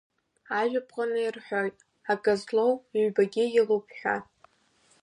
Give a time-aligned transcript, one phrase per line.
[0.59, 1.77] Ажәаԥҟаны ирҳәоит,
[2.11, 4.15] акы злоу, ҩбагьы илоуп ҳәа.